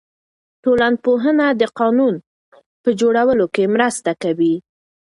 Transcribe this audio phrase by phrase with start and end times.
[0.63, 2.15] ټولنپوهنه د قانون
[2.83, 4.55] په جوړولو کې مرسته کوي.